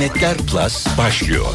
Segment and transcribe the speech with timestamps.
[0.00, 1.46] İnternetler Plus başlıyor.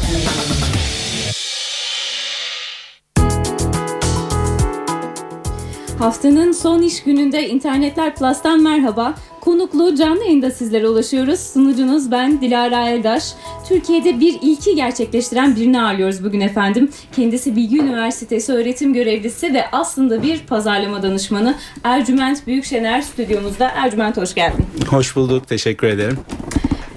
[5.98, 9.14] Haftanın son iş gününde İnternetler Plus'tan merhaba.
[9.40, 11.40] Konuklu canlı yayında sizlere ulaşıyoruz.
[11.40, 13.24] Sunucunuz ben Dilara Eldaş.
[13.68, 16.90] Türkiye'de bir ilki gerçekleştiren birini ağırlıyoruz bugün efendim.
[17.16, 21.54] Kendisi Bilgi Üniversitesi öğretim görevlisi ve aslında bir pazarlama danışmanı
[21.84, 23.68] Ercüment Büyükşener stüdyomuzda.
[23.68, 24.66] Ercüment hoş geldin.
[24.88, 26.18] Hoş bulduk, teşekkür ederim.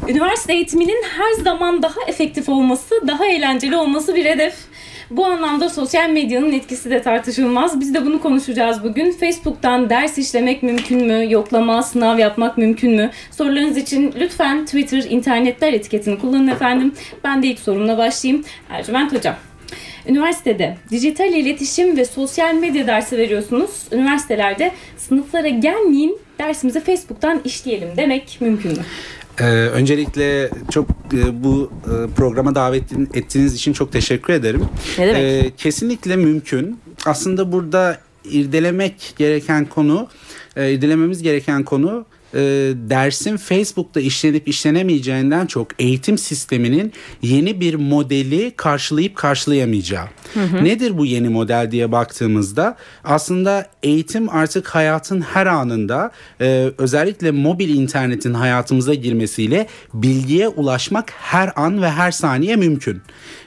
[0.09, 4.53] Üniversite eğitiminin her zaman daha efektif olması, daha eğlenceli olması bir hedef.
[5.09, 7.79] Bu anlamda sosyal medyanın etkisi de tartışılmaz.
[7.79, 9.11] Biz de bunu konuşacağız bugün.
[9.11, 11.31] Facebook'tan ders işlemek mümkün mü?
[11.33, 13.09] Yoklama, sınav yapmak mümkün mü?
[13.31, 16.93] Sorularınız için lütfen Twitter, internetler etiketini kullanın efendim.
[17.23, 18.45] Ben de ilk sorumla başlayayım.
[18.69, 19.35] Ercüment Hocam.
[20.07, 23.83] Üniversitede dijital iletişim ve sosyal medya dersi veriyorsunuz.
[23.91, 28.83] Üniversitelerde sınıflara gelmeyin, dersimizi Facebook'tan işleyelim demek mümkün mü?
[29.39, 34.61] Ee, öncelikle çok e, bu e, programa davet ettiğiniz için çok teşekkür ederim.
[34.97, 35.45] Ne demek?
[35.45, 36.79] Ee, kesinlikle mümkün.
[37.05, 40.07] Aslında burada irdelemek gereken konu,
[40.55, 42.39] e, irdelememiz gereken konu e,
[42.89, 50.05] dersin Facebook'ta işlenip işlenemeyeceğinden çok eğitim sisteminin yeni bir modeli karşılayıp karşılayamayacağı.
[50.33, 50.63] Hı hı.
[50.63, 57.69] Nedir bu yeni model diye baktığımızda aslında eğitim artık hayatın her anında e, özellikle mobil
[57.75, 63.01] internetin hayatımıza girmesiyle bilgiye ulaşmak her an ve her saniye mümkün.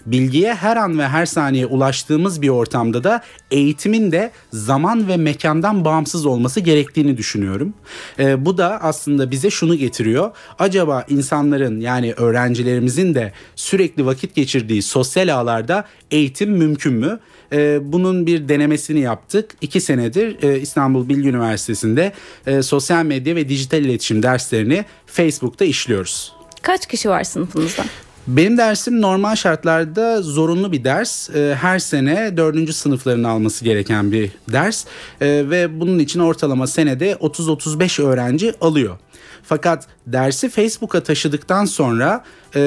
[0.07, 5.85] Bilgiye her an ve her saniye ulaştığımız bir ortamda da eğitimin de zaman ve mekandan
[5.85, 7.75] bağımsız olması gerektiğini düşünüyorum.
[8.19, 10.31] E, bu da aslında bize şunu getiriyor.
[10.59, 17.19] Acaba insanların yani öğrencilerimizin de sürekli vakit geçirdiği sosyal ağlarda eğitim mümkün mü?
[17.53, 19.51] Ee, bunun bir denemesini yaptık.
[19.61, 22.13] İki senedir e, İstanbul Bilgi Üniversitesi'nde
[22.47, 26.33] e, sosyal medya ve dijital iletişim derslerini Facebook'ta işliyoruz.
[26.63, 27.85] Kaç kişi var sınıfınızda?
[28.27, 31.31] Benim dersim normal şartlarda zorunlu bir ders.
[31.31, 34.85] Ee, her sene dördüncü sınıfların alması gereken bir ders.
[35.21, 38.99] Ee, ve bunun için ortalama senede 30-35 öğrenci alıyor.
[39.43, 42.25] Fakat dersi Facebook'a taşıdıktan sonra
[42.57, 42.61] e,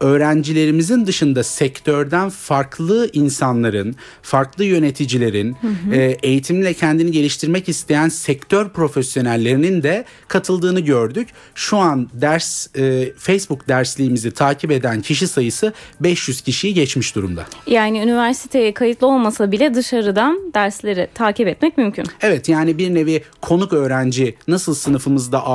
[0.00, 5.94] öğrencilerimizin dışında sektörden farklı insanların, farklı yöneticilerin, hı hı.
[5.94, 11.28] E, eğitimle kendini geliştirmek isteyen sektör profesyonellerinin de katıldığını gördük.
[11.54, 17.46] Şu an ders e, Facebook dersliğimizi takip eden kişi sayısı 500 kişiyi geçmiş durumda.
[17.66, 22.04] Yani üniversiteye kayıtlı olmasa bile dışarıdan dersleri takip etmek mümkün.
[22.20, 25.46] Evet yani bir nevi konuk öğrenci nasıl sınıfımızda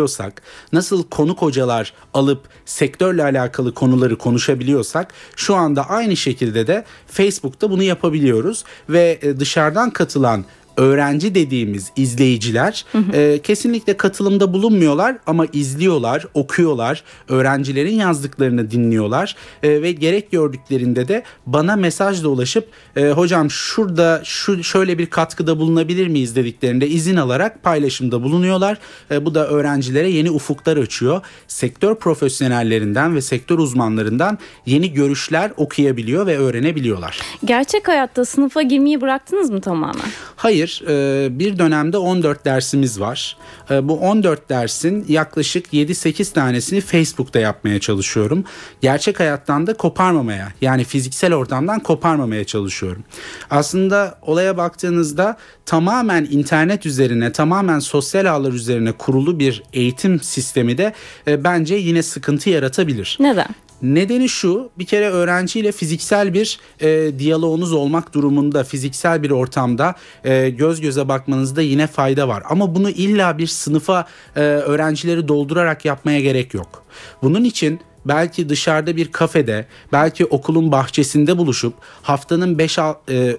[0.00, 7.70] ağırlayabiliyorsak, nasıl konuk hocalar alıp sektörle alakalı konuları konuşabiliyorsak şu anda aynı şekilde de Facebook'ta
[7.70, 10.44] bunu yapabiliyoruz ve e, dışarıdan katılan
[10.80, 13.16] öğrenci dediğimiz izleyiciler hı hı.
[13.16, 21.22] E, kesinlikle katılımda bulunmuyorlar ama izliyorlar, okuyorlar, öğrencilerin yazdıklarını dinliyorlar e, ve gerek gördüklerinde de
[21.46, 27.62] bana mesajla ulaşıp e, hocam şurada şu şöyle bir katkıda bulunabilir miyiz dediklerinde izin alarak
[27.62, 28.78] paylaşımda bulunuyorlar.
[29.10, 31.20] E, bu da öğrencilere yeni ufuklar açıyor.
[31.48, 37.20] Sektör profesyonellerinden ve sektör uzmanlarından yeni görüşler okuyabiliyor ve öğrenebiliyorlar.
[37.44, 40.06] Gerçek hayatta sınıfa girmeyi bıraktınız mı tamamen?
[40.36, 43.36] Hayır Hayır, e, bir dönemde 14 dersimiz var.
[43.70, 48.44] E, bu 14 dersin yaklaşık 7-8 tanesini Facebook'ta yapmaya çalışıyorum.
[48.80, 53.04] Gerçek hayattan da koparmamaya, yani fiziksel ortamdan koparmamaya çalışıyorum.
[53.50, 55.36] Aslında olaya baktığınızda
[55.66, 60.92] tamamen internet üzerine, tamamen sosyal ağlar üzerine kurulu bir eğitim sistemi de
[61.26, 63.16] e, bence yine sıkıntı yaratabilir.
[63.20, 63.48] Neden?
[63.82, 70.50] Nedeni şu bir kere öğrenciyle fiziksel bir e, diyaloğunuz olmak durumunda fiziksel bir ortamda e,
[70.50, 72.42] göz göze bakmanızda yine fayda var.
[72.48, 76.84] Ama bunu illa bir sınıfa e, öğrencileri doldurarak yapmaya gerek yok.
[77.22, 82.84] Bunun için belki dışarıda bir kafede, belki okulun bahçesinde buluşup haftanın 5 e,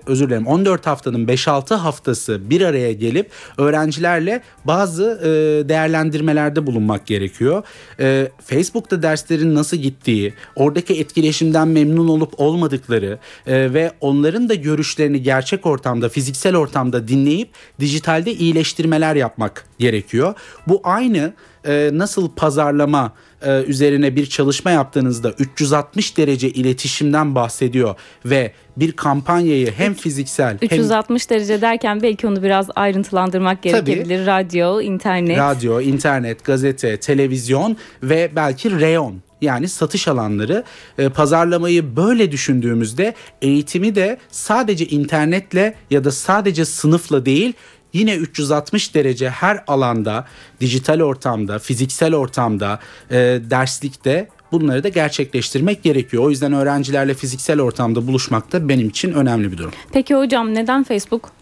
[0.05, 5.29] özür dilerim 14 haftanın 5-6 haftası bir araya gelip öğrencilerle bazı e,
[5.69, 7.63] değerlendirmelerde bulunmak gerekiyor.
[7.99, 15.23] E, Facebook'ta derslerin nasıl gittiği, oradaki etkileşimden memnun olup olmadıkları e, ve onların da görüşlerini
[15.23, 17.49] gerçek ortamda, fiziksel ortamda dinleyip
[17.79, 20.33] dijitalde iyileştirmeler yapmak gerekiyor.
[20.67, 21.33] Bu aynı
[21.65, 27.95] e, nasıl pazarlama e, üzerine bir çalışma yaptığınızda 360 derece iletişimden bahsediyor
[28.25, 31.37] ve bir kampanyayı hem fiziksel 360 hem...
[31.37, 34.03] derece derken belki onu biraz ayrıntılandırmak gerekebilir.
[34.03, 35.37] Tabii, radyo, internet.
[35.37, 40.63] Radyo, internet, gazete, televizyon ve belki reyon yani satış alanları
[40.97, 47.53] e, pazarlamayı böyle düşündüğümüzde eğitimi de sadece internetle ya da sadece sınıfla değil
[47.93, 50.25] yine 360 derece her alanda,
[50.61, 52.79] dijital ortamda, fiziksel ortamda,
[53.11, 53.15] e,
[53.49, 56.23] derslikte bunları da gerçekleştirmek gerekiyor.
[56.23, 59.71] O yüzden öğrencilerle fiziksel ortamda buluşmak da benim için önemli bir durum.
[59.93, 61.40] Peki hocam neden Facebook?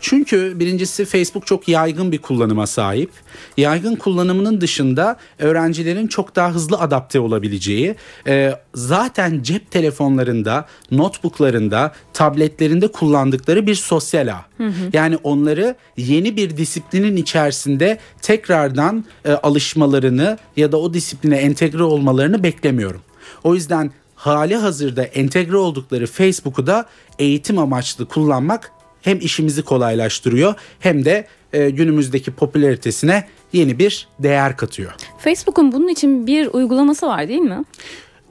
[0.00, 3.10] Çünkü birincisi Facebook çok yaygın bir kullanıma sahip.
[3.56, 7.94] Yaygın kullanımının dışında öğrencilerin çok daha hızlı adapte olabileceği,
[8.26, 14.44] e, zaten cep telefonlarında, notebooklarında, tabletlerinde kullandıkları bir sosyal ağ.
[14.56, 14.90] Hı hı.
[14.92, 22.42] Yani onları yeni bir disiplinin içerisinde tekrardan e, alışmalarını ya da o disipline entegre olmalarını
[22.42, 23.00] beklemiyorum.
[23.44, 26.86] O yüzden hali hazırda entegre oldukları Facebook'u da
[27.18, 28.70] eğitim amaçlı kullanmak
[29.04, 34.92] hem işimizi kolaylaştırıyor hem de e, günümüzdeki popülaritesine yeni bir değer katıyor.
[35.18, 37.64] Facebook'un bunun için bir uygulaması var değil mi?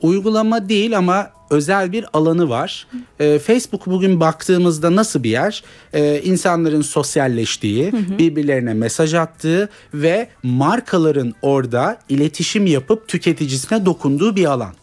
[0.01, 2.87] Uygulama değil ama özel bir alanı var.
[3.19, 5.63] E, Facebook bugün baktığımızda nasıl bir yer?
[5.93, 8.17] E, insanların sosyalleştiği, hı hı.
[8.17, 14.73] birbirlerine mesaj attığı ve markaların orada iletişim yapıp tüketicisine dokunduğu bir alan.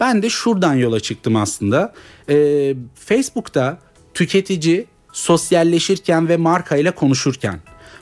[0.00, 1.92] Ben de şuradan yola çıktım aslında.
[2.28, 2.36] E,
[2.94, 3.78] Facebook'ta
[4.14, 7.60] tüketici sosyalleşirken ve marka ile konuşurken,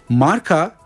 [0.09, 0.76] marka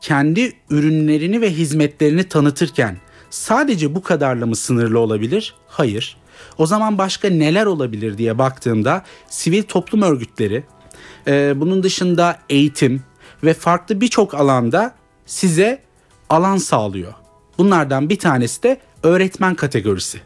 [0.00, 2.96] kendi ürünlerini ve hizmetlerini tanıtırken
[3.30, 5.54] sadece bu kadarla mı sınırlı olabilir?
[5.68, 6.16] Hayır.
[6.58, 10.64] O zaman başka neler olabilir diye baktığımda sivil toplum örgütleri,
[11.26, 13.02] e, bunun dışında eğitim
[13.44, 14.94] ve farklı birçok alanda
[15.26, 15.82] size
[16.28, 17.14] alan sağlıyor.
[17.58, 20.20] Bunlardan bir tanesi de öğretmen kategorisi.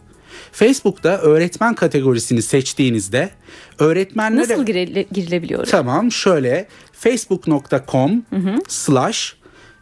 [0.52, 3.30] Facebook'ta öğretmen kategorisini seçtiğinizde
[3.78, 4.52] öğretmenlere...
[4.52, 5.66] Nasıl girile, girilebiliyor?
[5.66, 8.24] Tamam şöyle facebook.com
[8.68, 9.36] slash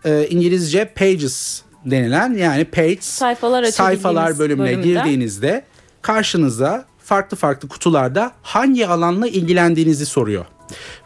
[0.05, 4.89] e, İngilizce pages denilen yani page sayfalar, sayfalar bölümüne bölümde.
[4.89, 5.65] girdiğinizde
[6.03, 10.45] karşınıza farklı farklı kutularda hangi alanla ilgilendiğinizi soruyor.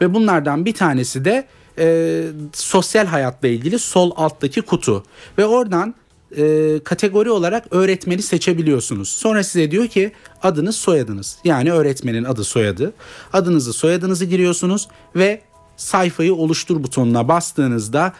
[0.00, 1.44] Ve bunlardan bir tanesi de
[1.78, 5.04] e, sosyal hayatla ilgili sol alttaki kutu.
[5.38, 5.94] Ve oradan
[6.36, 9.08] e, kategori olarak öğretmeni seçebiliyorsunuz.
[9.08, 10.12] Sonra size diyor ki
[10.42, 11.38] adınız soyadınız.
[11.44, 12.92] Yani öğretmenin adı soyadı.
[13.32, 15.42] Adınızı soyadınızı giriyorsunuz ve
[15.76, 18.12] sayfayı oluştur butonuna bastığınızda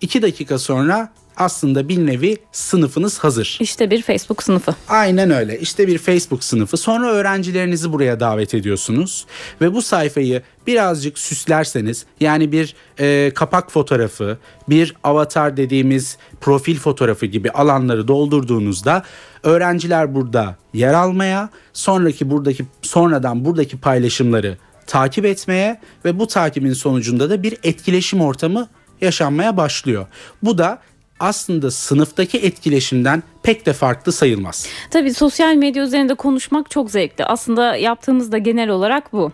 [0.00, 3.58] 2 dakika sonra aslında bir nevi sınıfınız hazır.
[3.60, 4.74] İşte bir Facebook sınıfı.
[4.88, 5.60] Aynen öyle.
[5.60, 6.76] İşte bir Facebook sınıfı.
[6.76, 9.26] Sonra öğrencilerinizi buraya davet ediyorsunuz
[9.60, 14.38] ve bu sayfayı birazcık süslerseniz yani bir e, kapak fotoğrafı,
[14.68, 19.02] bir avatar dediğimiz profil fotoğrafı gibi alanları doldurduğunuzda
[19.42, 27.30] öğrenciler burada yer almaya, sonraki buradaki sonradan buradaki paylaşımları takip etmeye ve bu takibin sonucunda
[27.30, 28.68] da bir etkileşim ortamı
[29.00, 30.06] yaşanmaya başlıyor.
[30.42, 30.78] Bu da
[31.20, 34.66] aslında sınıftaki etkileşimden pek de farklı sayılmaz.
[34.90, 37.24] Tabii sosyal medya üzerinde konuşmak çok zevkli.
[37.24, 39.32] Aslında yaptığımız da genel olarak bu.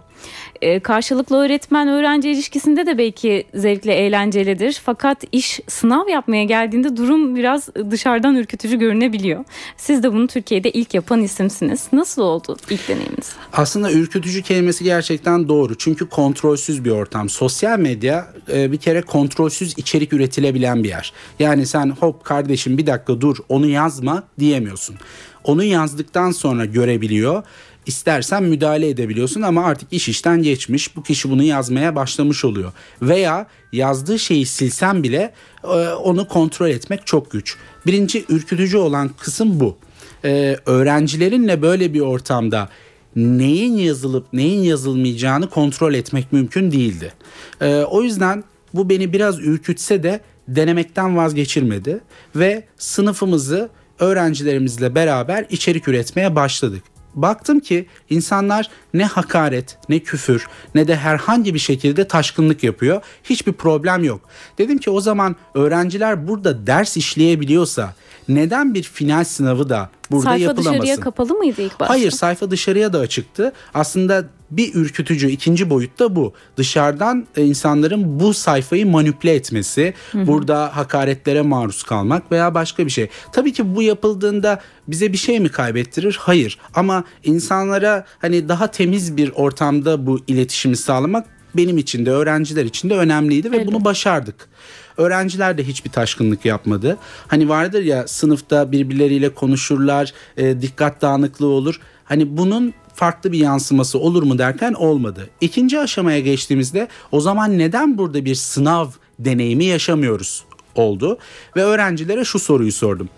[0.63, 4.81] Ee, karşılıklı öğretmen öğrenci ilişkisinde de belki zevkli eğlencelidir.
[4.85, 9.45] Fakat iş sınav yapmaya geldiğinde durum biraz dışarıdan ürkütücü görünebiliyor.
[9.77, 11.87] Siz de bunu Türkiye'de ilk yapan isimsiniz.
[11.93, 13.33] Nasıl oldu ilk deneyiminiz?
[13.53, 15.75] Aslında ürkütücü kelimesi gerçekten doğru.
[15.75, 17.29] Çünkü kontrolsüz bir ortam.
[17.29, 21.13] Sosyal medya e, bir kere kontrolsüz içerik üretilebilen bir yer.
[21.39, 24.97] Yani sen hop kardeşim bir dakika dur onu yazma diyemiyorsun.
[25.45, 27.43] Onu yazdıktan sonra görebiliyor
[27.87, 30.97] İstersen müdahale edebiliyorsun ama artık iş işten geçmiş.
[30.97, 32.73] Bu kişi bunu yazmaya başlamış oluyor.
[33.03, 35.33] Veya yazdığı şeyi silsen bile
[35.65, 37.57] e, onu kontrol etmek çok güç.
[37.87, 39.77] Birinci ürkütücü olan kısım bu.
[40.25, 42.69] Ee, öğrencilerinle böyle bir ortamda
[43.17, 47.13] neyin yazılıp neyin yazılmayacağını kontrol etmek mümkün değildi.
[47.61, 52.01] Ee, o yüzden bu beni biraz ürkütse de denemekten vazgeçirmedi
[52.37, 53.69] ve sınıfımızı
[53.99, 61.55] öğrencilerimizle beraber içerik üretmeye başladık baktım ki insanlar ne hakaret, ne küfür, ne de herhangi
[61.55, 63.03] bir şekilde taşkınlık yapıyor.
[63.25, 64.21] Hiçbir problem yok.
[64.59, 67.95] Dedim ki o zaman öğrenciler burada ders işleyebiliyorsa
[68.29, 70.71] neden bir final sınavı da burada sayfa yapılamasın?
[70.71, 71.95] Sayfa dışarıya kapalı mıydı ilk başta?
[71.95, 73.53] Hayır sayfa dışarıya da açıktı.
[73.75, 74.25] Aslında
[74.57, 76.33] bir ürkütücü ikinci boyut da bu.
[76.57, 80.27] Dışarıdan e, insanların bu sayfayı manipüle etmesi, hı hı.
[80.27, 83.09] burada hakaretlere maruz kalmak veya başka bir şey.
[83.33, 86.19] Tabii ki bu yapıldığında bize bir şey mi kaybettirir?
[86.21, 86.59] Hayır.
[86.75, 92.91] Ama insanlara hani daha temiz bir ortamda bu iletişimi sağlamak benim için de öğrenciler için
[92.91, 93.67] de önemliydi ve evet.
[93.67, 94.49] bunu başardık.
[94.97, 96.99] Öğrenciler de hiçbir taşkınlık yapmadı.
[97.29, 101.81] Hani vardır ya sınıfta birbirleriyle konuşurlar, e, dikkat dağınıklığı olur.
[102.05, 105.31] Hani bunun farklı bir yansıması olur mu derken olmadı.
[105.41, 110.45] İkinci aşamaya geçtiğimizde o zaman neden burada bir sınav deneyimi yaşamıyoruz
[110.75, 111.19] oldu
[111.57, 113.09] ve öğrencilere şu soruyu sordum.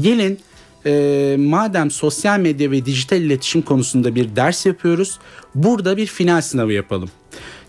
[0.00, 0.40] Gelin
[0.86, 5.18] e, madem sosyal medya ve dijital iletişim konusunda bir ders yapıyoruz
[5.54, 7.10] burada bir final sınavı yapalım.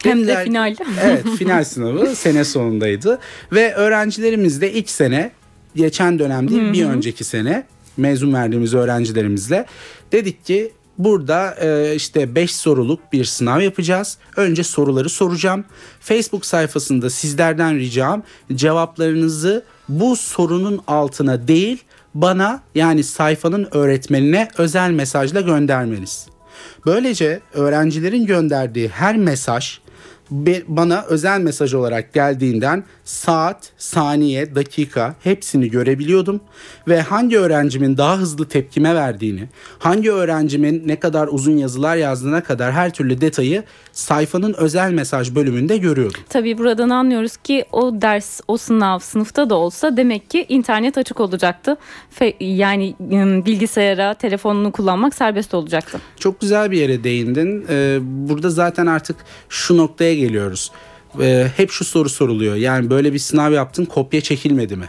[0.03, 0.75] Hem de final.
[1.03, 3.19] evet final sınavı sene sonundaydı
[3.51, 5.31] ve öğrencilerimiz de ilk sene
[5.75, 7.65] geçen dönem değil bir önceki sene
[7.98, 9.65] mezun verdiğimiz öğrencilerimizle
[10.12, 14.18] dedik ki Burada e, işte 5 soruluk bir sınav yapacağız.
[14.36, 15.66] Önce soruları soracağım.
[16.00, 18.24] Facebook sayfasında sizlerden ricam
[18.54, 21.84] cevaplarınızı bu sorunun altına değil
[22.14, 26.28] bana yani sayfanın öğretmenine özel mesajla göndermeniz.
[26.86, 29.80] Böylece öğrencilerin gönderdiği her mesaj
[30.67, 36.41] bana özel mesaj olarak geldiğinden saat, saniye, dakika hepsini görebiliyordum
[36.88, 42.72] ve hangi öğrencimin daha hızlı tepkime verdiğini, hangi öğrencimin ne kadar uzun yazılar yazdığına kadar
[42.72, 46.22] her türlü detayı sayfanın özel mesaj bölümünde görüyordum.
[46.29, 51.20] Tabii buradan anlıyoruz ki o ders, o sınav sınıfta da olsa demek ki internet açık
[51.20, 51.77] olacaktı.
[52.10, 52.96] Fe, yani
[53.46, 55.98] bilgisayara, telefonunu kullanmak serbest olacaktı.
[56.20, 57.65] Çok güzel bir yere değindin.
[57.70, 59.15] Ee, burada zaten artık
[59.50, 60.72] şu noktaya geliyoruz.
[61.22, 62.55] Ee, hep şu soru soruluyor.
[62.55, 64.86] Yani böyle bir sınav yaptın kopya çekilmedi mi?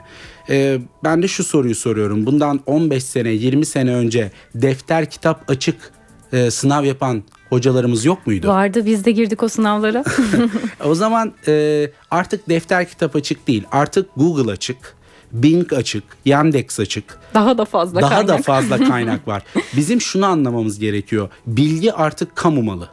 [0.51, 2.27] Ee, ben de şu soruyu soruyorum.
[2.27, 5.93] Bundan 15 sene 20 sene önce defter kitap açık
[6.33, 8.49] e, sınav yapan hocalarımız yok muydu?
[8.49, 10.05] Vardı biz de girdik o sınavlara.
[10.85, 13.65] o zaman e, artık defter kitap açık değil.
[13.73, 14.97] Artık Google açık.
[15.33, 17.19] Bing açık, Yandex açık.
[17.35, 18.29] Daha da fazla Daha kaynak.
[18.29, 19.43] da fazla kaynak var.
[19.77, 21.29] Bizim şunu anlamamız gerekiyor.
[21.47, 22.89] Bilgi artık kamu malı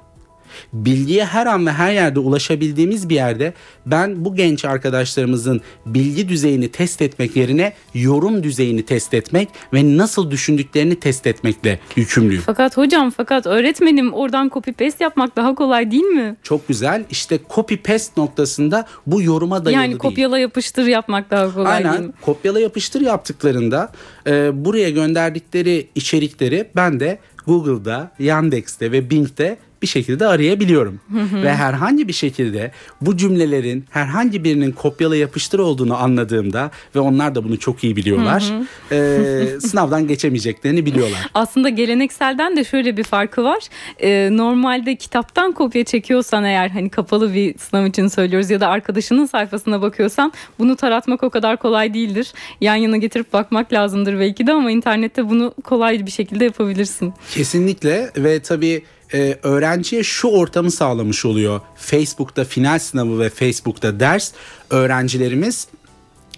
[0.73, 3.53] bilgiye her an ve her yerde ulaşabildiğimiz bir yerde
[3.85, 10.31] ben bu genç arkadaşlarımızın bilgi düzeyini test etmek yerine yorum düzeyini test etmek ve nasıl
[10.31, 12.43] düşündüklerini test etmekle yükümlüyüm.
[12.45, 16.35] Fakat hocam fakat öğretmenim oradan copy paste yapmak daha kolay değil mi?
[16.43, 17.05] Çok güzel.
[17.09, 19.97] İşte copy paste noktasında bu yoruma dayalı yani değil.
[19.99, 21.93] kopyala yapıştır yapmak daha kolay Aynen.
[21.93, 22.13] değil mi?
[22.21, 23.91] Kopyala yapıştır yaptıklarında
[24.27, 30.99] e, buraya gönderdikleri içerikleri ben de Google'da, Yandex'te ve Bing'de bir şekilde arayabiliyorum.
[31.43, 32.71] Ve herhangi bir şekilde
[33.01, 38.43] bu cümlelerin herhangi birinin kopyala yapıştır olduğunu anladığımda ve onlar da bunu çok iyi biliyorlar.
[38.91, 41.19] e, sınavdan geçemeyeceklerini biliyorlar.
[41.33, 43.59] Aslında gelenekselden de şöyle bir farkı var.
[43.99, 49.25] Ee, normalde kitaptan kopya çekiyorsan eğer hani kapalı bir sınav için söylüyoruz ya da arkadaşının
[49.25, 52.33] sayfasına bakıyorsan bunu taratmak o kadar kolay değildir.
[52.61, 57.13] Yan yana getirip bakmak lazımdır belki de ama internette bunu kolay bir şekilde yapabilirsin.
[57.31, 58.83] Kesinlikle ve tabii
[59.13, 61.61] e, öğrenciye şu ortamı sağlamış oluyor.
[61.75, 64.31] Facebook'ta final sınavı ve Facebook'ta ders
[64.69, 65.67] öğrencilerimiz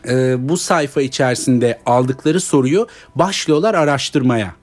[0.07, 4.55] e, bu sayfa içerisinde aldıkları soruyu başlıyorlar araştırmaya.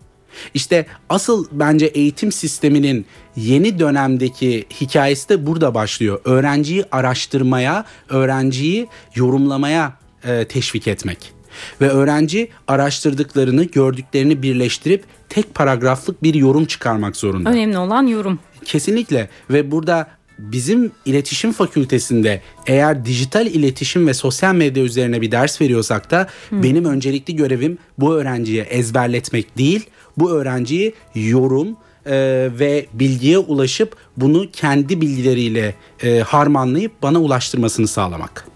[0.55, 6.21] İşte asıl bence eğitim sisteminin yeni dönemdeki hikayesi de burada başlıyor.
[6.25, 9.93] Öğrenciyi araştırmaya, öğrenciyi yorumlamaya
[10.25, 11.33] e, teşvik etmek.
[11.81, 17.51] Ve öğrenci araştırdıklarını, gördüklerini birleştirip tek paragraflık bir yorum çıkarmak zorunda.
[17.51, 18.39] Önemli olan yorum.
[18.65, 25.61] Kesinlikle ve burada bizim iletişim fakültesinde eğer dijital iletişim ve sosyal medya üzerine bir ders
[25.61, 26.63] veriyorsak da Hı.
[26.63, 31.69] benim öncelikli görevim bu öğrenciye ezberletmek değil, bu öğrenciyi yorum
[32.07, 32.15] e,
[32.59, 38.47] ve bilgiye ulaşıp bunu kendi bilgileriyle e, harmanlayıp bana ulaştırmasını sağlamak.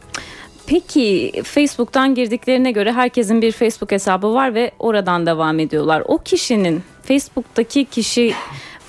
[0.67, 6.03] Peki Facebook'tan girdiklerine göre herkesin bir Facebook hesabı var ve oradan devam ediyorlar.
[6.07, 8.35] O kişinin Facebook'taki kişi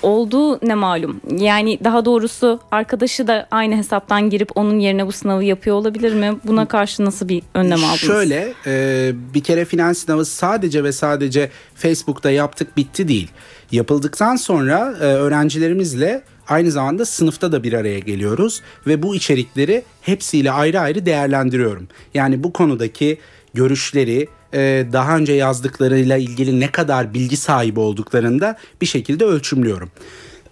[0.01, 1.21] olduğu ne malum?
[1.37, 6.37] Yani daha doğrusu arkadaşı da aynı hesaptan girip onun yerine bu sınavı yapıyor olabilir mi?
[6.43, 7.99] Buna karşı nasıl bir önlem aldınız?
[7.99, 13.31] Şöyle e, bir kere final sınavı sadece ve sadece Facebook'ta yaptık bitti değil.
[13.71, 20.51] Yapıldıktan sonra e, öğrencilerimizle aynı zamanda sınıfta da bir araya geliyoruz ve bu içerikleri hepsiyle
[20.51, 21.87] ayrı ayrı değerlendiriyorum.
[22.13, 23.17] Yani bu konudaki
[23.53, 29.91] görüşleri e, daha önce yazdıklarıyla ilgili ne kadar bilgi sahibi olduklarında bir şekilde ölçümlüyorum.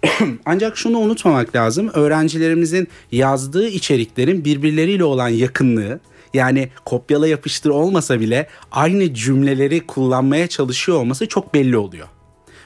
[0.46, 1.90] Ancak şunu unutmamak lazım.
[1.94, 6.00] Öğrencilerimizin yazdığı içeriklerin birbirleriyle olan yakınlığı
[6.34, 12.08] yani kopyala yapıştır olmasa bile aynı cümleleri kullanmaya çalışıyor olması çok belli oluyor.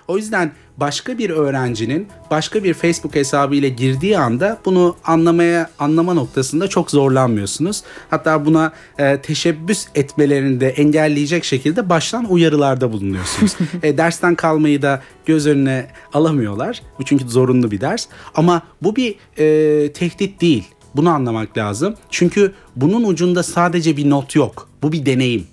[0.08, 6.14] O yüzden başka bir öğrencinin başka bir Facebook hesabı ile girdiği anda bunu anlamaya anlama
[6.14, 7.82] noktasında çok zorlanmıyorsunuz.
[8.10, 13.56] Hatta buna e, teşebbüs etmelerini de engelleyecek şekilde baştan uyarılarda bulunuyorsunuz.
[13.82, 16.82] e, dersten kalmayı da göz önüne alamıyorlar.
[16.98, 18.06] Bu çünkü zorunlu bir ders.
[18.34, 20.64] Ama bu bir e, tehdit değil.
[20.96, 21.94] Bunu anlamak lazım.
[22.10, 24.68] Çünkü bunun ucunda sadece bir not yok.
[24.82, 25.46] Bu bir deneyim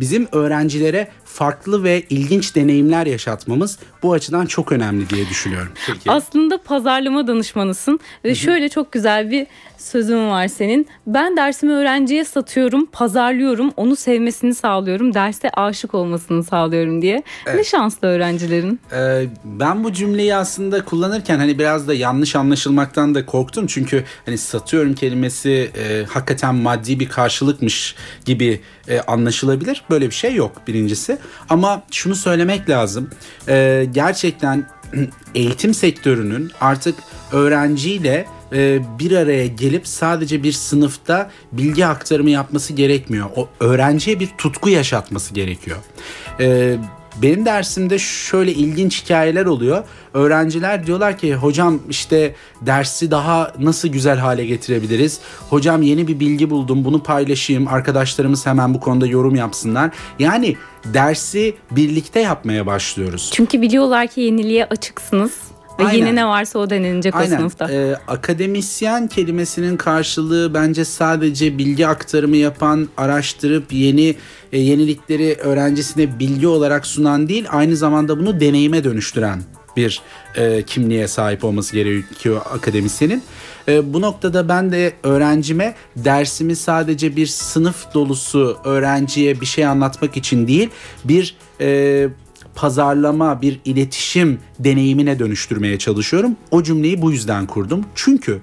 [0.00, 5.72] bizim öğrencilere farklı ve ilginç deneyimler yaşatmamız bu açıdan çok önemli diye düşünüyorum.
[5.86, 6.10] Peki.
[6.10, 8.36] Aslında pazarlama danışmanısın ve Hı-hı.
[8.36, 9.46] şöyle çok güzel bir
[9.78, 10.86] sözün var senin.
[11.06, 17.22] Ben dersimi öğrenciye satıyorum, pazarlıyorum, onu sevmesini sağlıyorum, derste aşık olmasını sağlıyorum diye.
[17.46, 17.56] Evet.
[17.56, 18.80] Ne şanslı öğrencilerin.
[18.92, 23.66] Ee, ben bu cümleyi aslında kullanırken hani biraz da yanlış anlaşılmaktan da korktum.
[23.66, 29.84] Çünkü hani satıyorum kelimesi e, hakikaten maddi bir karşılıkmış gibi e, anlaşılabilir.
[29.90, 31.18] Böyle bir şey yok birincisi.
[31.48, 33.10] Ama şunu söylemek lazım.
[33.48, 34.68] E, gerçekten
[35.34, 36.94] eğitim sektörünün artık
[37.32, 43.30] öğrenciyle e, bir araya gelip sadece bir sınıfta bilgi aktarımı yapması gerekmiyor.
[43.36, 45.78] O öğrenciye bir tutku yaşatması gerekiyor.
[46.40, 46.76] E,
[47.16, 49.84] benim dersimde şöyle ilginç hikayeler oluyor.
[50.14, 55.20] Öğrenciler diyorlar ki hocam işte dersi daha nasıl güzel hale getirebiliriz?
[55.50, 57.68] Hocam yeni bir bilgi buldum bunu paylaşayım.
[57.68, 59.90] Arkadaşlarımız hemen bu konuda yorum yapsınlar.
[60.18, 63.30] Yani dersi birlikte yapmaya başlıyoruz.
[63.32, 65.51] Çünkü biliyorlar ki yeniliğe açıksınız.
[65.78, 65.98] Ve Aynen.
[65.98, 67.34] yeni ne varsa o denenecek Aynen.
[67.34, 67.72] o sınıfta.
[67.72, 74.14] Ee, akademisyen kelimesinin karşılığı bence sadece bilgi aktarımı yapan, araştırıp yeni
[74.52, 79.42] e, yenilikleri öğrencisine bilgi olarak sunan değil, aynı zamanda bunu deneyime dönüştüren
[79.76, 80.02] bir
[80.36, 83.22] e, kimliğe sahip olması gerekiyor akademisyenin.
[83.68, 90.16] E, bu noktada ben de öğrencime dersimi sadece bir sınıf dolusu öğrenciye bir şey anlatmak
[90.16, 90.70] için değil,
[91.04, 92.08] bir e,
[92.54, 96.36] pazarlama, bir iletişim deneyimine dönüştürmeye çalışıyorum.
[96.50, 97.84] O cümleyi bu yüzden kurdum.
[97.94, 98.40] Çünkü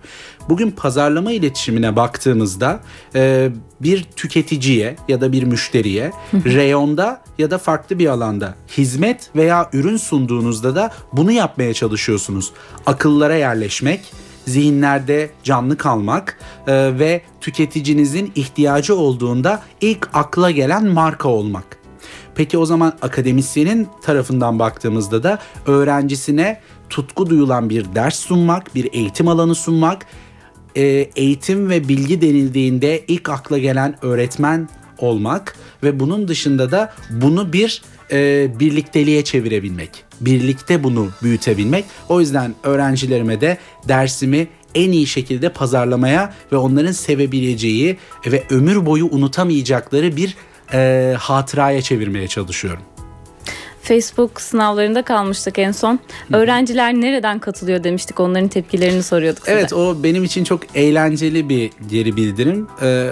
[0.50, 2.80] bugün pazarlama iletişimine baktığımızda
[3.16, 3.50] e,
[3.82, 9.98] bir tüketiciye ya da bir müşteriye reyonda ya da farklı bir alanda hizmet veya ürün
[9.98, 12.52] sunduğunuzda da bunu yapmaya çalışıyorsunuz.
[12.86, 14.02] Akıllara yerleşmek,
[14.48, 21.79] zihinlerde canlı kalmak e, ve tüketicinizin ihtiyacı olduğunda ilk akla gelen marka olmak.
[22.36, 29.28] Peki o zaman akademisyenin tarafından baktığımızda da öğrencisine tutku duyulan bir ders sunmak, bir eğitim
[29.28, 30.06] alanı sunmak,
[30.76, 30.84] e,
[31.16, 37.82] eğitim ve bilgi denildiğinde ilk akla gelen öğretmen olmak ve bunun dışında da bunu bir
[38.12, 40.04] e, birlikteliğe çevirebilmek.
[40.22, 41.86] Birlikte bunu büyütebilmek.
[42.10, 43.58] O yüzden öğrencilerime de
[43.88, 50.36] dersimi en iyi şekilde pazarlamaya ve onların sevebileceği ve ömür boyu unutamayacakları bir
[50.74, 52.82] e, hatıraya çevirmeye çalışıyorum.
[53.82, 56.00] Facebook sınavlarında kalmıştık en son.
[56.34, 58.20] Öğrenciler nereden katılıyor demiştik.
[58.20, 59.52] Onların tepkilerini soruyorduk size.
[59.52, 62.68] Evet o benim için çok eğlenceli bir geri bildirim.
[62.82, 63.12] Ee,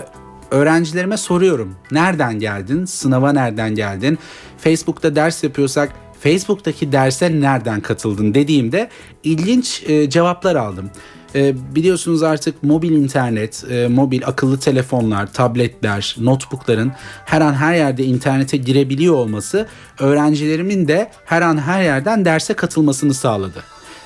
[0.51, 1.75] öğrencilerime soruyorum.
[1.91, 2.85] Nereden geldin?
[2.85, 4.19] Sınava nereden geldin?
[4.57, 8.89] Facebook'ta ders yapıyorsak Facebook'taki derse nereden katıldın dediğimde
[9.23, 10.89] ilginç e, cevaplar aldım.
[11.35, 16.91] E, biliyorsunuz artık mobil internet, e, mobil akıllı telefonlar, tabletler, notebookların
[17.25, 19.67] her an her yerde internete girebiliyor olması
[19.99, 23.63] öğrencilerimin de her an her yerden derse katılmasını sağladı.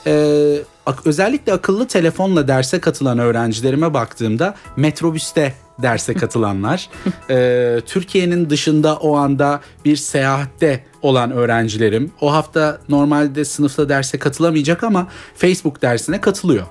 [0.07, 0.57] Ee,
[1.05, 6.89] özellikle akıllı telefonla derse katılan öğrencilerime baktığımda metrobüste derse katılanlar,
[7.29, 14.83] e, Türkiye'nin dışında o anda bir seyahatte olan öğrencilerim o hafta normalde sınıfta derse katılamayacak
[14.83, 16.65] ama Facebook dersine katılıyor.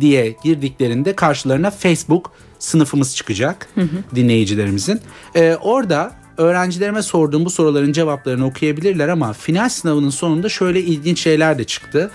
[0.00, 2.32] diye girdiklerinde karşılarına Facebook
[2.64, 3.68] sınıfımız çıkacak
[4.14, 5.00] dinleyicilerimizin.
[5.34, 11.58] Ee, orada öğrencilerime sorduğum bu soruların cevaplarını okuyabilirler ama final sınavının sonunda şöyle ilginç şeyler
[11.58, 12.10] de çıktı.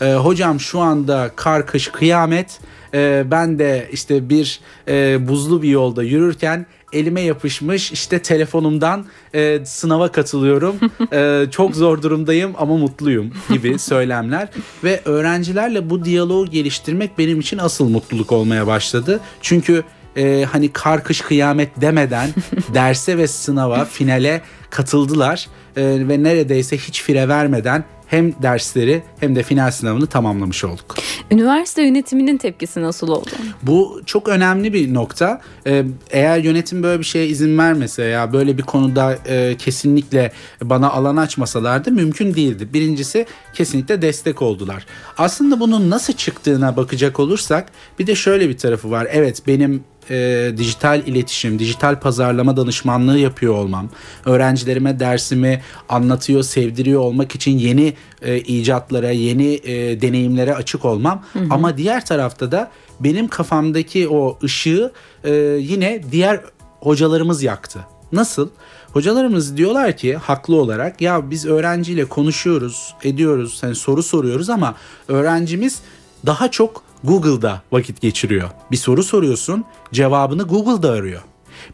[0.00, 2.60] Ee, hocam şu anda kar kış kıyamet.
[2.94, 9.64] Ee, ben de işte bir e, buzlu bir yolda yürürken elime yapışmış işte telefonumdan e,
[9.64, 10.76] sınava katılıyorum.
[11.12, 14.48] Ee, çok zor durumdayım ama mutluyum gibi söylemler.
[14.84, 19.20] Ve öğrencilerle bu diyaloğu geliştirmek benim için asıl mutluluk olmaya başladı.
[19.40, 19.84] Çünkü
[20.16, 22.28] e, hani kar kış kıyamet demeden
[22.74, 25.48] derse ve sınava finale katıldılar.
[25.76, 30.96] E, ve neredeyse hiç fire vermeden hem dersleri hem de final sınavını tamamlamış olduk.
[31.30, 33.30] Üniversite yönetiminin tepkisi nasıl oldu?
[33.62, 35.40] Bu çok önemli bir nokta.
[35.66, 40.90] Ee, eğer yönetim böyle bir şeye izin vermese ya böyle bir konuda e, kesinlikle bana
[40.90, 42.68] alan açmasalardı mümkün değildi.
[42.72, 44.86] Birincisi kesinlikle destek oldular.
[45.18, 47.68] Aslında bunun nasıl çıktığına bakacak olursak
[47.98, 49.08] bir de şöyle bir tarafı var.
[49.10, 53.88] Evet benim e, dijital iletişim, dijital pazarlama danışmanlığı yapıyor olmam,
[54.24, 61.24] öğrencilerime dersimi anlatıyor, sevdiriyor olmak için yeni e, icatlara, yeni e, deneyimlere açık olmam.
[61.50, 62.70] Ama diğer tarafta da
[63.00, 64.92] benim kafamdaki o ışığı
[65.24, 66.40] e, yine diğer
[66.80, 67.80] hocalarımız yaktı.
[68.12, 68.48] Nasıl?
[68.92, 74.74] Hocalarımız diyorlar ki haklı olarak ya biz öğrenciyle konuşuyoruz, ediyoruz, hani soru soruyoruz ama
[75.08, 75.80] öğrencimiz
[76.26, 78.50] daha çok Google'da vakit geçiriyor.
[78.70, 81.22] Bir soru soruyorsun, cevabını Google'da arıyor.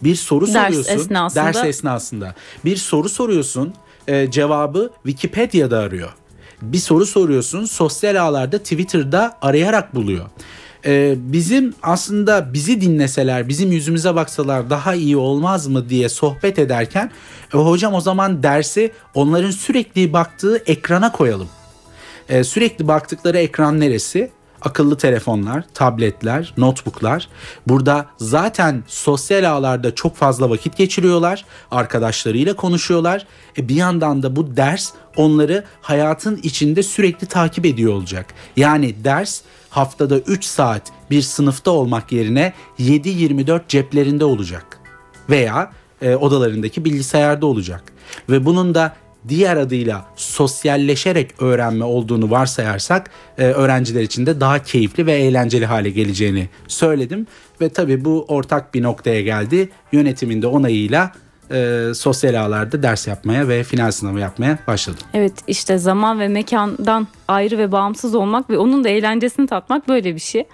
[0.02, 1.44] Bir soru Ders soruyorsun esnasında.
[1.44, 2.34] ders esnasında.
[2.64, 3.74] Bir soru soruyorsun,
[4.08, 6.12] e, cevabı Wikipedia'da arıyor.
[6.62, 10.26] Bir soru soruyorsun sosyal ağlarda Twitter'da arayarak buluyor.
[10.86, 17.10] Ee, bizim aslında bizi dinleseler, bizim yüzümüze baksalar daha iyi olmaz mı diye sohbet ederken
[17.54, 21.48] e, hocam o zaman dersi onların sürekli baktığı ekrana koyalım.
[22.28, 24.30] Ee, sürekli baktıkları ekran neresi?
[24.62, 27.28] Akıllı telefonlar, tabletler, notebooklar.
[27.66, 31.44] Burada zaten sosyal ağlarda çok fazla vakit geçiriyorlar.
[31.70, 33.26] Arkadaşlarıyla konuşuyorlar.
[33.58, 38.26] E bir yandan da bu ders onları hayatın içinde sürekli takip ediyor olacak.
[38.56, 39.40] Yani ders
[39.70, 44.80] haftada 3 saat bir sınıfta olmak yerine 7-24 ceplerinde olacak.
[45.30, 47.82] Veya e, odalarındaki bilgisayarda olacak.
[48.30, 48.96] Ve bunun da
[49.28, 55.90] diğer adıyla sosyalleşerek öğrenme olduğunu varsayarsak e, öğrenciler için de daha keyifli ve eğlenceli hale
[55.90, 57.26] geleceğini söyledim.
[57.60, 59.68] Ve tabii bu ortak bir noktaya geldi.
[59.92, 61.12] Yönetiminde onayıyla
[61.50, 65.06] e, sosyal ağlarda ders yapmaya ve final sınavı yapmaya başladım.
[65.14, 70.14] Evet işte zaman ve mekandan ayrı ve bağımsız olmak ve onun da eğlencesini tatmak böyle
[70.14, 70.44] bir şey.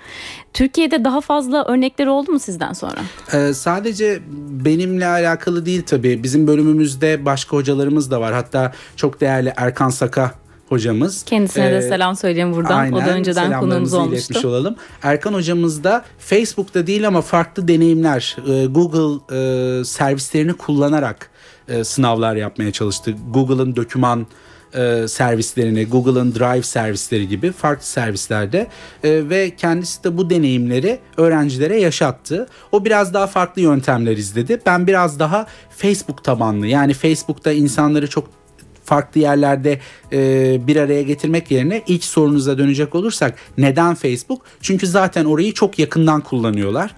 [0.53, 2.99] Türkiye'de daha fazla örnekler oldu mu sizden sonra?
[3.33, 6.23] Ee, sadece benimle alakalı değil tabii.
[6.23, 8.33] Bizim bölümümüzde başka hocalarımız da var.
[8.35, 10.42] Hatta çok değerli Erkan Saka
[10.73, 11.23] hocamız.
[11.23, 12.79] Kendisine ee, de selam söyleyeyim buradan.
[12.79, 14.49] Aynen, o da önceden konuğumuz olmuştu.
[14.49, 14.77] olalım.
[15.03, 19.37] Erkan hocamız da Facebook'ta değil ama farklı deneyimler e, Google
[19.81, 21.31] e, servislerini kullanarak
[21.69, 23.15] e, sınavlar yapmaya çalıştı.
[23.31, 24.27] Google'ın doküman
[24.75, 28.67] e, servislerini, Google'ın Drive servisleri gibi farklı servislerde
[29.05, 32.47] e, ve kendisi de bu deneyimleri öğrencilere yaşattı.
[32.73, 34.61] O biraz daha farklı yöntemler izledi.
[34.67, 38.42] Ben biraz daha Facebook tabanlı yani Facebook'ta insanları çok
[38.85, 39.79] farklı yerlerde
[40.13, 44.43] e, bir araya getirmek yerine ilk sorunuza dönecek olursak neden Facebook?
[44.61, 46.95] Çünkü zaten orayı çok yakından kullanıyorlar.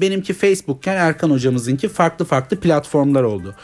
[0.00, 3.54] Benimki Facebook'ken Erkan hocamızınki farklı farklı platformlar oldu.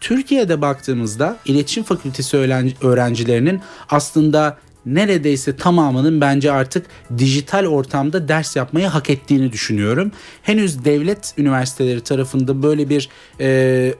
[0.00, 2.36] Türkiye'de baktığımızda iletişim fakültesi
[2.82, 6.86] öğrencilerinin aslında neredeyse tamamının bence artık
[7.18, 10.12] dijital ortamda ders yapmayı hak ettiğini düşünüyorum.
[10.42, 13.08] Henüz devlet üniversiteleri tarafında böyle bir
[13.40, 13.46] e,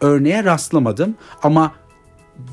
[0.01, 1.73] örneğe rastlamadım ama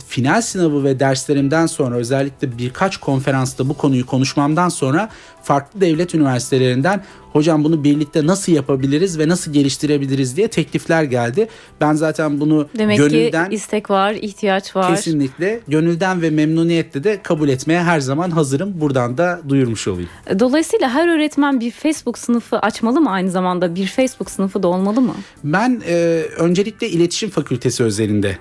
[0.08, 5.10] final sınavı ve derslerimden sonra özellikle birkaç konferansta bu konuyu konuşmamdan sonra
[5.44, 11.48] farklı devlet üniversitelerinden hocam bunu birlikte nasıl yapabiliriz ve nasıl geliştirebiliriz diye teklifler geldi.
[11.82, 14.96] Ben zaten bunu Demek gönülden ki istek var, ihtiyaç var.
[14.96, 18.82] Kesinlikle gönülden ve memnuniyetle de kabul etmeye her zaman hazırım.
[18.82, 20.10] Buradan da duyurmuş olayım.
[20.40, 23.76] Dolayısıyla her öğretmen bir Facebook sınıfı açmalı mı aynı zamanda?
[23.76, 25.16] Bir Facebook sınıfı da olmalı mı?
[25.44, 25.94] Ben e,
[26.38, 28.38] öncelikle iletişim fakültesi özelinde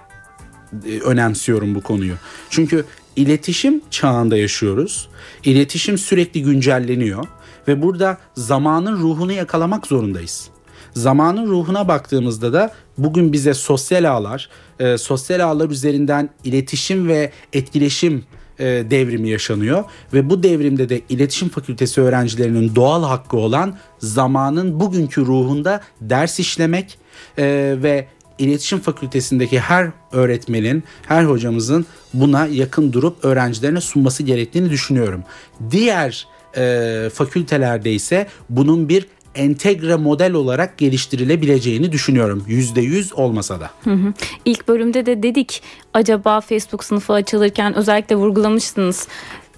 [1.05, 2.15] önemsiyorum bu konuyu.
[2.51, 2.85] Çünkü
[3.17, 5.09] iletişim çağında yaşıyoruz.
[5.45, 7.27] İletişim sürekli güncelleniyor
[7.69, 10.49] ve burada zamanın ruhunu yakalamak zorundayız.
[10.95, 14.49] Zamanın ruhuna baktığımızda da bugün bize sosyal ağlar,
[14.81, 18.25] e, sosyal ağlar üzerinden iletişim ve etkileşim
[18.59, 25.27] e, devrimi yaşanıyor ve bu devrimde de iletişim fakültesi öğrencilerinin doğal hakkı olan zamanın bugünkü
[25.27, 26.99] ruhunda ders işlemek
[27.39, 28.07] e, ve
[28.39, 35.23] iletişim fakültesindeki her öğretmenin, her hocamızın buna yakın durup öğrencilerine sunması gerektiğini düşünüyorum.
[35.71, 42.45] Diğer e, fakültelerde ise bunun bir entegre model olarak geliştirilebileceğini düşünüyorum.
[42.47, 43.71] Yüzde yüz olmasa da.
[43.85, 44.13] Hı hı.
[44.45, 45.63] İlk bölümde de dedik
[45.95, 49.09] acaba Facebook sınıfı açılırken özellikle vurgulamıştınız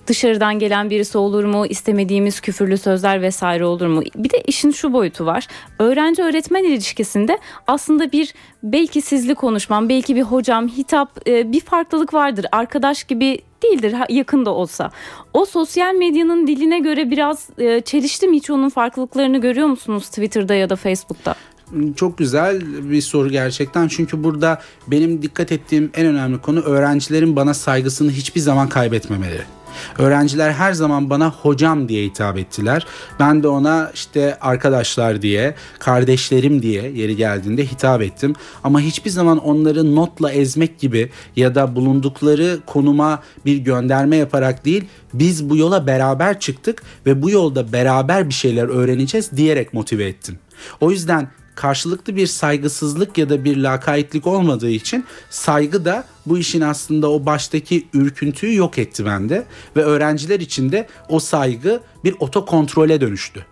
[0.06, 4.02] dışarıdan gelen birisi olur mu, istemediğimiz küfürlü sözler vesaire olur mu?
[4.16, 5.46] Bir de işin şu boyutu var.
[5.78, 12.14] Öğrenci öğretmen ilişkisinde aslında bir belki sizli konuşmam, belki bir hocam, hitap e, bir farklılık
[12.14, 12.46] vardır.
[12.52, 14.90] Arkadaş gibi değildir yakın da olsa.
[15.34, 20.54] O sosyal medyanın diline göre biraz e, çelişti mi hiç onun farklılıklarını görüyor musunuz Twitter'da
[20.54, 21.34] ya da Facebook'ta?
[21.96, 23.88] Çok güzel bir soru gerçekten.
[23.88, 29.42] Çünkü burada benim dikkat ettiğim en önemli konu öğrencilerin bana saygısını hiçbir zaman kaybetmemeleri.
[29.98, 32.86] Öğrenciler her zaman bana hocam diye hitap ettiler.
[33.20, 38.34] Ben de ona işte arkadaşlar diye, kardeşlerim diye yeri geldiğinde hitap ettim.
[38.64, 44.84] Ama hiçbir zaman onları notla ezmek gibi ya da bulundukları konuma bir gönderme yaparak değil,
[45.14, 50.38] biz bu yola beraber çıktık ve bu yolda beraber bir şeyler öğreneceğiz diyerek motive ettim.
[50.80, 56.60] O yüzden karşılıklı bir saygısızlık ya da bir lakaytlık olmadığı için saygı da bu işin
[56.60, 59.44] aslında o baştaki ürküntüyü yok etti bende
[59.76, 63.46] ve öğrenciler için de o saygı bir otokontrole dönüştü.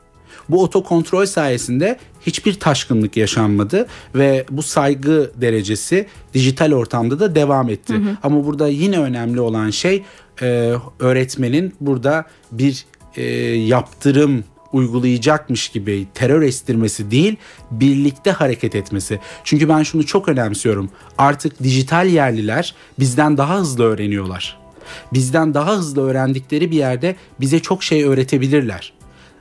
[0.49, 7.95] Bu otokontrol sayesinde hiçbir taşkınlık yaşanmadı ve bu saygı derecesi dijital ortamda da devam etti.
[7.95, 8.17] Hı hı.
[8.23, 10.03] Ama burada yine önemli olan şey
[10.43, 12.87] e, öğretmenin burada bir
[13.17, 13.23] e,
[13.55, 17.37] yaptırım uygulayacakmış gibi terör estirmesi değil,
[17.71, 19.21] birlikte hareket etmesi.
[19.45, 20.91] Çünkü ben şunu çok önemsiyorum.
[21.19, 24.59] Artık dijital yerliler bizden daha hızlı öğreniyorlar.
[25.13, 28.93] Bizden daha hızlı öğrendikleri bir yerde bize çok şey öğretebilirler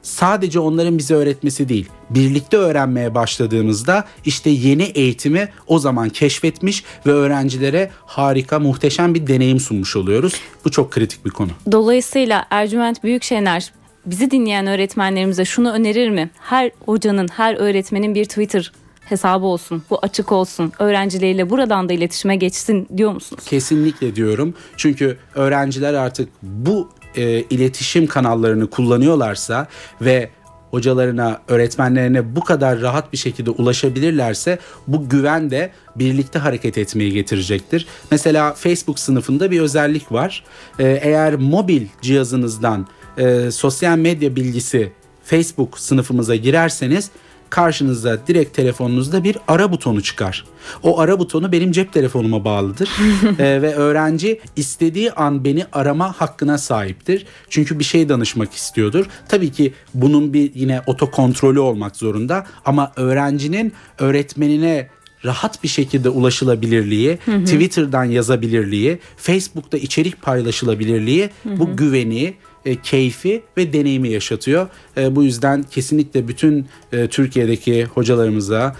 [0.04, 7.12] sadece onların bize öğretmesi değil, birlikte öğrenmeye başladığımızda işte yeni eğitimi o zaman keşfetmiş ve
[7.12, 10.34] öğrencilere harika, muhteşem bir deneyim sunmuş oluyoruz.
[10.66, 11.50] Bu çok kritik bir konu.
[11.72, 13.72] Dolayısıyla Ercüment Büyükşener
[14.06, 16.30] bizi dinleyen öğretmenlerimize şunu önerir mi?
[16.40, 18.72] Her hocanın, her öğretmenin bir Twitter
[19.06, 23.44] hesabı olsun, bu açık olsun, öğrencileriyle buradan da iletişime geçsin diyor musunuz?
[23.46, 24.54] Kesinlikle diyorum.
[24.78, 29.68] Çünkü öğrenciler artık bu e, iletişim kanallarını kullanıyorlarsa
[30.02, 30.30] ve
[30.72, 37.88] hocalarına, öğretmenlerine bu kadar rahat bir şekilde ulaşabilirlerse bu güven de birlikte hareket etmeyi getirecektir.
[38.12, 40.44] Mesela Facebook sınıfında bir özellik var.
[40.80, 44.92] Ee, eğer mobil cihazınızdan e, sosyal medya bilgisi
[45.24, 47.12] Facebook sınıfımıza girerseniz
[47.54, 50.46] karşınızda direkt telefonunuzda bir ara butonu çıkar.
[50.84, 52.90] O ara butonu benim cep telefonuma bağlıdır
[53.24, 57.26] ee, ve öğrenci istediği an beni arama hakkına sahiptir.
[57.50, 59.06] Çünkü bir şey danışmak istiyordur.
[59.30, 64.90] Tabii ki bunun bir yine otokontrolü olmak zorunda ama öğrencinin öğretmenine
[65.26, 67.46] rahat bir şekilde ulaşılabilirliği, hı hı.
[67.46, 71.60] Twitter'dan yazabilirliği, Facebook'ta içerik paylaşılabilirliği hı hı.
[71.60, 72.34] bu güveni
[72.66, 74.68] e, keyfi ve deneyimi yaşatıyor.
[74.98, 78.76] E, bu yüzden kesinlikle bütün e, Türkiye'deki hocalarımıza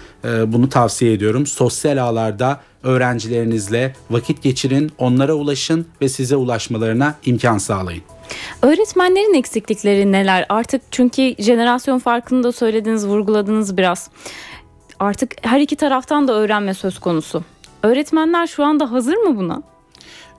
[0.46, 1.46] bunu tavsiye ediyorum.
[1.46, 8.02] Sosyal ağlarda öğrencilerinizle vakit geçirin, onlara ulaşın ve size ulaşmalarına imkan sağlayın.
[8.62, 10.46] Öğretmenlerin eksiklikleri neler?
[10.48, 14.10] Artık çünkü jenerasyon farkını da söylediniz, vurguladınız biraz.
[14.98, 17.44] Artık her iki taraftan da öğrenme söz konusu.
[17.82, 19.62] Öğretmenler şu anda hazır mı buna?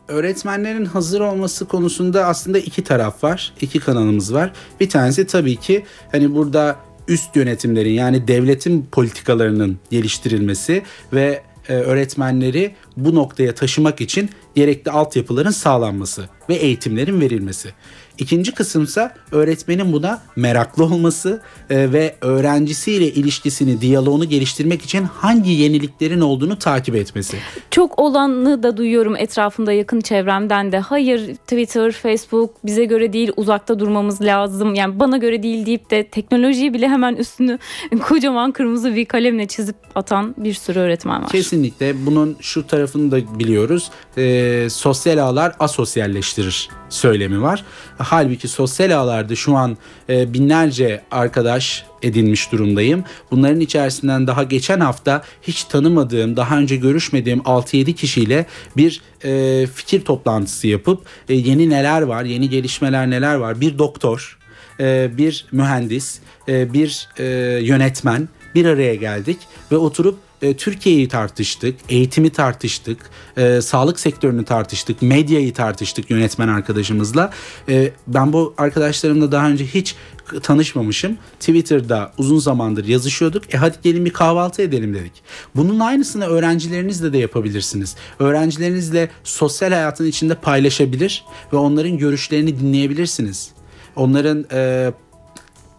[0.08, 3.54] Öğretmenlerin hazır olması konusunda aslında iki taraf var.
[3.62, 4.52] iki kanalımız var.
[4.80, 6.76] Bir tanesi tabii ki hani burada
[7.08, 15.52] üst yönetimlerin yani devletin politikalarının geliştirilmesi ve e, öğretmenleri bu noktaya taşımak için gerekli altyapıların
[15.52, 17.74] sağlanması ve eğitimlerin verilmesi.
[18.17, 26.21] İkinci kısımsa öğretmenin buna meraklı olması e, ve öğrencisiyle ilişkisini, diyaloğunu geliştirmek için hangi yeniliklerin
[26.21, 27.38] olduğunu takip etmesi.
[27.71, 30.80] Çok olanı da duyuyorum etrafımda yakın çevremden de.
[30.80, 34.73] Hayır Twitter, Facebook bize göre değil uzakta durmamız lazım.
[34.73, 37.60] Yani bana göre değil deyip de teknolojiyi bile hemen üstünü
[38.01, 41.30] kocaman kırmızı bir kalemle çizip atan bir sürü öğretmen var.
[41.30, 43.91] Kesinlikle bunun şu tarafını da biliyoruz.
[44.17, 47.65] E, sosyal ağlar asosyalleştirir söylemi var.
[48.06, 49.78] Halbuki sosyal ağlarda şu an
[50.10, 53.04] e, binlerce arkadaş edinmiş durumdayım.
[53.32, 58.46] Bunların içerisinden daha geçen hafta hiç tanımadığım, daha önce görüşmediğim 6-7 kişiyle
[58.78, 63.62] bir e, fikir toplantısı yapıp e, yeni neler var, yeni gelişmeler neler var.
[63.62, 64.38] Bir doktor,
[64.80, 67.24] e, bir mühendis, e, bir e,
[67.62, 69.38] yönetmen bir araya geldik
[69.72, 77.32] ve oturup e, Türkiye'yi tartıştık, eğitimi tartıştık, e, sağlık sektörünü tartıştık, medyayı tartıştık yönetmen arkadaşımızla.
[77.70, 79.96] E, ben bu arkadaşlarımla daha önce hiç
[80.44, 81.18] tanışmamışım.
[81.39, 83.54] Twitter'da uzun zamandır yazışıyorduk.
[83.54, 85.13] E hadi gelin bir kahvaltı edelim dedik.
[85.56, 87.96] Bunun aynısını öğrencilerinizle de yapabilirsiniz.
[88.20, 93.50] Öğrencilerinizle sosyal hayatın içinde paylaşabilir ve onların görüşlerini dinleyebilirsiniz.
[93.96, 94.91] Onların e,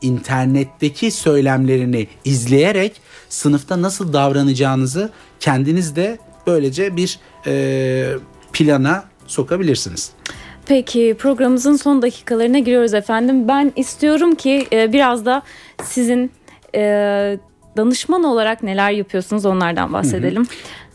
[0.03, 8.15] internetteki söylemlerini izleyerek sınıfta nasıl davranacağınızı kendiniz de böylece bir e,
[8.53, 10.13] plana sokabilirsiniz.
[10.67, 13.49] Peki programımızın son dakikalarına giriyoruz efendim.
[13.49, 15.43] Ben istiyorum ki e, biraz da
[15.83, 16.31] sizin
[16.75, 16.81] e,
[17.77, 20.43] danışman olarak neler yapıyorsunuz onlardan bahsedelim.
[20.43, 20.86] Hı hı.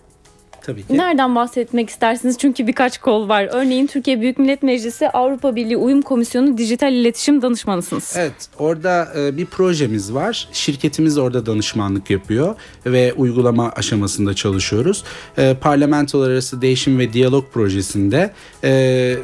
[0.62, 0.97] Tabii ki.
[0.97, 2.38] Nereden bahsetmek istersiniz?
[2.38, 3.50] Çünkü birkaç kol var.
[3.52, 8.13] Örneğin Türkiye Büyük Millet Meclisi Avrupa Birliği Uyum Komisyonu Dijital İletişim Danışmanısınız.
[8.17, 10.50] Evet, orada e, bir projemiz var.
[10.52, 15.04] Şirketimiz orada danışmanlık yapıyor ve uygulama aşamasında çalışıyoruz.
[15.38, 19.15] E, parlamentolar arası değişim ve diyalog projesinde e,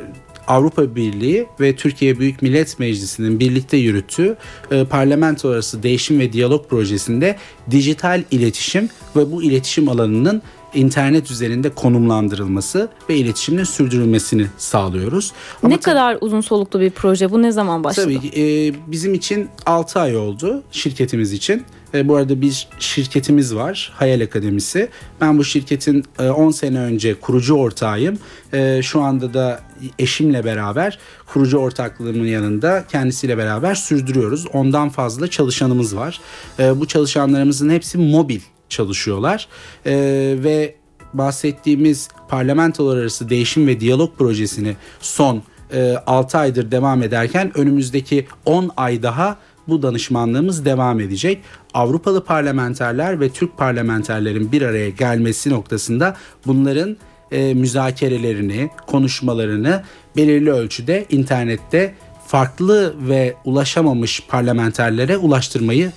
[0.47, 4.37] Avrupa Birliği ve Türkiye Büyük Millet Meclisi'nin birlikte yürüttüğü
[4.71, 7.35] e, parlamento arası değişim ve diyalog projesinde
[7.71, 10.41] dijital iletişim ve bu iletişim alanının
[10.73, 15.31] internet üzerinde konumlandırılması ve iletişimin sürdürülmesini sağlıyoruz.
[15.63, 18.13] Ama ne kadar uzun soluklu bir proje bu ne zaman başladı?
[18.15, 21.63] Tabii e, bizim için 6 ay oldu şirketimiz için.
[21.93, 24.89] E, bu arada bir şirketimiz var Hayal Akademisi.
[25.21, 28.19] Ben bu şirketin e, 10 sene önce kurucu ortağıyım.
[28.53, 29.59] E, şu anda da
[29.99, 34.45] eşimle beraber kurucu ortaklığımın yanında kendisiyle beraber sürdürüyoruz.
[34.53, 36.19] Ondan fazla çalışanımız var.
[36.59, 39.47] E, bu çalışanlarımızın hepsi mobil çalışıyorlar
[39.85, 39.93] e,
[40.43, 40.75] ve
[41.13, 48.71] bahsettiğimiz parlamentolar arası değişim ve diyalog projesini son e, 6 aydır devam ederken önümüzdeki 10
[48.77, 51.41] ay daha bu danışmanlığımız devam edecek.
[51.73, 56.97] Avrupalı parlamenterler ve Türk parlamenterlerin bir araya gelmesi noktasında bunların
[57.31, 59.83] e, müzakerelerini, konuşmalarını
[60.15, 61.93] belirli ölçüde internette
[62.27, 65.91] farklı ve ulaşamamış parlamenterlere ulaştırmayı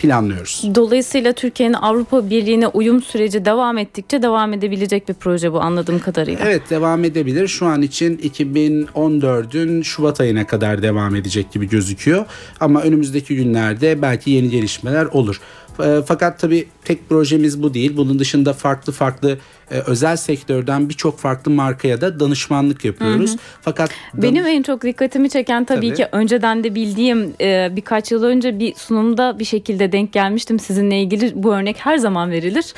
[0.00, 0.62] planlıyoruz.
[0.74, 6.44] Dolayısıyla Türkiye'nin Avrupa Birliği'ne uyum süreci devam ettikçe devam edebilecek bir proje bu anladığım kadarıyla.
[6.46, 7.48] Evet devam edebilir.
[7.48, 12.24] Şu an için 2014'ün Şubat ayına kadar devam edecek gibi gözüküyor.
[12.60, 15.40] Ama önümüzdeki günlerde belki yeni gelişmeler olur.
[15.84, 17.96] E, fakat tabii tek projemiz bu değil.
[17.96, 19.38] Bunun dışında farklı farklı
[19.70, 23.30] e, özel sektörden birçok farklı markaya da danışmanlık yapıyoruz.
[23.30, 23.38] Hı hı.
[23.62, 25.96] Fakat benim en çok dikkatimi çeken tabii, tabii.
[25.96, 31.00] ki önceden de bildiğim e, birkaç yıl önce bir sunumda bir şekilde denk gelmiştim sizinle
[31.00, 32.74] ilgili bu örnek her zaman verilir.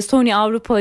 [0.00, 0.80] Sony Avrupa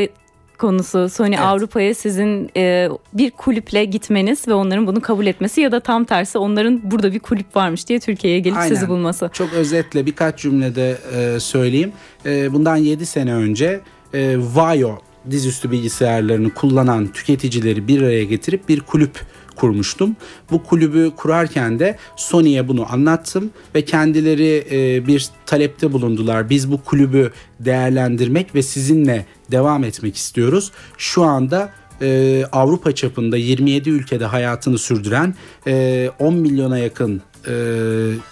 [0.56, 1.40] konusu Sony evet.
[1.40, 6.38] Avrupa'ya sizin e, bir kulüple gitmeniz ve onların bunu kabul etmesi ya da tam tersi
[6.38, 8.76] onların burada bir kulüp varmış diye Türkiye'ye gelip Aynen.
[8.76, 9.30] sizi bulması.
[9.34, 11.92] Çok özetle birkaç cümlede e, söyleyeyim.
[12.26, 13.82] E, bundan 7 sene önce
[14.14, 15.00] e, Vaio
[15.32, 19.20] dizüstü bilgisayarlarını kullanan tüketicileri bir araya getirip bir kulüp
[19.56, 20.16] kurmuştum.
[20.52, 26.50] Bu kulübü kurarken de Sony'ye bunu anlattım ve kendileri e, bir talepte bulundular.
[26.50, 30.72] Biz bu kulübü değerlendirmek ve sizinle devam etmek istiyoruz.
[30.98, 35.36] Şu anda e, Avrupa çapında 27 ülkede hayatını sürdüren
[35.68, 37.54] e, 10 milyona yakın e,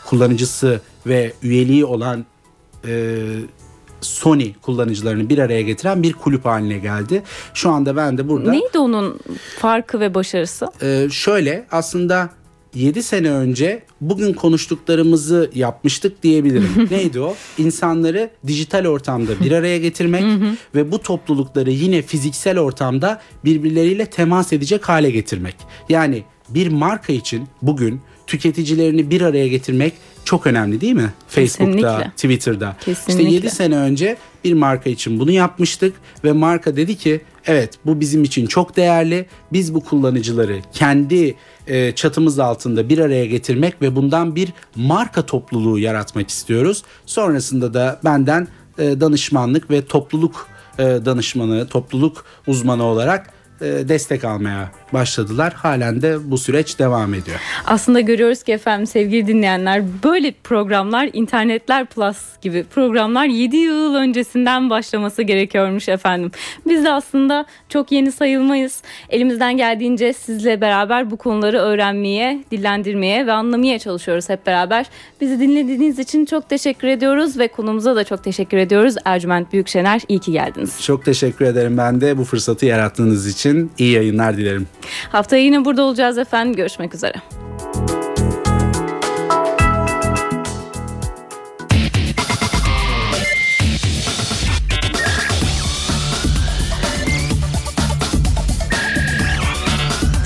[0.05, 2.25] kullanıcısı ve üyeliği olan
[2.87, 3.17] e,
[4.03, 7.23] Sony kullanıcılarını bir araya getiren bir kulüp haline geldi.
[7.53, 8.51] Şu anda ben de burada...
[8.51, 9.19] Neydi onun
[9.59, 10.67] farkı ve başarısı?
[10.81, 12.29] Ee, şöyle aslında
[12.75, 16.87] 7 sene önce bugün konuştuklarımızı yapmıştık diyebilirim.
[16.91, 17.35] Neydi o?
[17.57, 20.23] İnsanları dijital ortamda bir araya getirmek
[20.75, 25.55] ve bu toplulukları yine fiziksel ortamda birbirleriyle temas edecek hale getirmek.
[25.89, 29.93] Yani bir marka için bugün tüketicilerini bir araya getirmek
[30.25, 31.13] çok önemli değil mi?
[31.27, 32.11] Facebook'ta, Kesinlikle.
[32.15, 32.75] Twitter'da.
[32.85, 33.23] Kesinlikle.
[33.23, 37.99] İşte 7 sene önce bir marka için bunu yapmıştık ve marka dedi ki evet bu
[37.99, 39.25] bizim için çok değerli.
[39.51, 41.35] Biz bu kullanıcıları kendi
[41.67, 46.83] e, çatımız altında bir araya getirmek ve bundan bir marka topluluğu yaratmak istiyoruz.
[47.05, 50.47] Sonrasında da benden e, danışmanlık ve topluluk
[50.79, 55.53] e, danışmanı, topluluk uzmanı olarak destek almaya başladılar.
[55.53, 57.39] Halen de bu süreç devam ediyor.
[57.65, 64.69] Aslında görüyoruz ki efendim sevgili dinleyenler böyle programlar internetler plus gibi programlar 7 yıl öncesinden
[64.69, 66.31] başlaması gerekiyormuş efendim.
[66.67, 68.81] Biz de aslında çok yeni sayılmayız.
[69.09, 74.85] Elimizden geldiğince sizle beraber bu konuları öğrenmeye, dillendirmeye ve anlamaya çalışıyoruz hep beraber.
[75.21, 78.95] Bizi dinlediğiniz için çok teşekkür ediyoruz ve konumuza da çok teşekkür ediyoruz.
[79.05, 80.81] Ercüment Büyükşener iyi ki geldiniz.
[80.81, 83.71] Çok teşekkür ederim ben de bu fırsatı yarattığınız için.
[83.77, 84.67] iyi yayınlar dilerim.
[85.11, 86.55] Haftaya yine burada olacağız efendim.
[86.55, 87.15] Görüşmek üzere.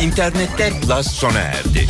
[0.01, 1.87] İnternetler Plus sona erdi.